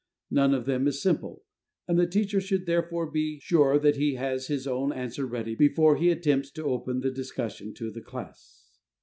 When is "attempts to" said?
6.09-6.63